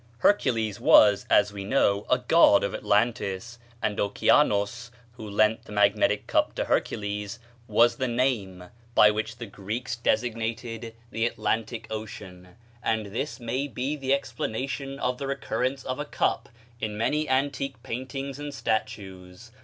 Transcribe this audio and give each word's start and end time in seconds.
Hercules 0.17 0.79
was, 0.79 1.27
as 1.29 1.53
we 1.53 1.63
know, 1.63 2.07
a 2.09 2.17
god 2.17 2.63
of 2.63 2.73
Atlantis, 2.73 3.59
and 3.83 3.99
Oceanos, 3.99 4.89
who 5.11 5.29
lent 5.29 5.65
the 5.65 5.71
magnetic 5.71 6.25
cup 6.25 6.55
to 6.55 6.65
Hercules, 6.65 7.37
was 7.67 7.97
the 7.97 8.07
name 8.07 8.63
by 8.95 9.11
which 9.11 9.37
the 9.37 9.45
Greeks 9.45 9.95
designated 9.95 10.95
the 11.11 11.27
Atlantic 11.27 11.85
Ocean. 11.91 12.55
And 12.81 13.13
this 13.13 13.39
may 13.39 13.67
be 13.67 13.95
the 13.95 14.11
explanation 14.11 14.97
of 14.97 15.19
the 15.19 15.27
recurrence 15.27 15.83
of 15.83 15.99
a 15.99 16.05
cup 16.05 16.49
in 16.79 16.97
many 16.97 17.29
antique 17.29 17.83
paintings 17.83 18.39
and 18.39 18.55
statues. 18.55 19.51